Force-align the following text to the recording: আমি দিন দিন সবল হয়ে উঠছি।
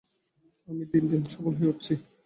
আমি 0.67 0.83
দিন 0.91 1.03
দিন 1.11 1.21
সবল 1.33 1.53
হয়ে 1.57 1.71
উঠছি। 1.71 1.93